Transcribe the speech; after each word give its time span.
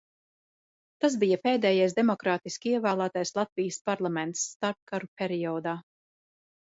Tas 1.03 1.17
bija 1.23 1.35
pēdējais 1.41 1.91
demokrātiski 1.99 2.73
ievēlētais 2.77 3.33
Latvijas 3.39 3.77
parlaments 3.91 4.47
starpkaru 4.55 5.11
periodā. 5.23 5.75